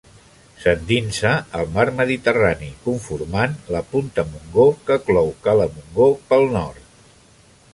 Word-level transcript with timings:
S'endinsa 0.61 1.33
al 1.59 1.67
mar 1.75 1.85
Mediterrani 1.99 2.69
conformant 2.85 3.53
la 3.75 3.83
punta 3.91 4.25
Montgó 4.31 4.65
que 4.89 4.97
clou 5.11 5.31
cala 5.49 5.69
Montgó 5.77 6.09
pel 6.33 6.49
nord. 6.57 6.91